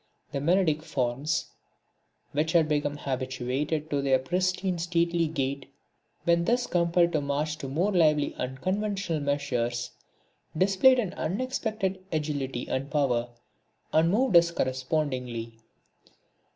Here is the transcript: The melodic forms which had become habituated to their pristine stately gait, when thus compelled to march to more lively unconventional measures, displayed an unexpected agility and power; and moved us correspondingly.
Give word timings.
The 0.31 0.41
melodic 0.41 0.81
forms 0.81 1.51
which 2.31 2.53
had 2.53 2.67
become 2.67 2.97
habituated 2.97 3.91
to 3.91 4.01
their 4.01 4.17
pristine 4.17 4.79
stately 4.79 5.27
gait, 5.27 5.71
when 6.23 6.45
thus 6.45 6.65
compelled 6.65 7.11
to 7.11 7.21
march 7.21 7.55
to 7.59 7.67
more 7.67 7.91
lively 7.91 8.33
unconventional 8.33 9.19
measures, 9.19 9.91
displayed 10.57 10.97
an 10.97 11.13
unexpected 11.13 12.03
agility 12.11 12.67
and 12.67 12.89
power; 12.89 13.29
and 13.93 14.09
moved 14.09 14.35
us 14.35 14.49
correspondingly. 14.49 15.59